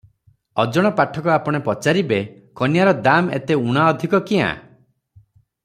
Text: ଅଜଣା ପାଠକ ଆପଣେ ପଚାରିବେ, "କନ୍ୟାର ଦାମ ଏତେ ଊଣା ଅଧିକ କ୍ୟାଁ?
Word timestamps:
ଅଜଣା 0.61 0.91
ପାଠକ 0.99 1.31
ଆପଣେ 1.33 1.61
ପଚାରିବେ, 1.67 2.19
"କନ୍ୟାର 2.63 2.95
ଦାମ 3.09 3.37
ଏତେ 3.39 3.59
ଊଣା 3.67 3.87
ଅଧିକ 3.93 4.23
କ୍ୟାଁ? 4.33 4.51